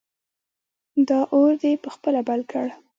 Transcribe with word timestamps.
دا 1.07 1.19
اور 1.35 1.51
دې 1.61 1.71
په 1.83 1.89
خپله 1.95 2.19
بل 2.27 2.41
کړ! 2.51 2.65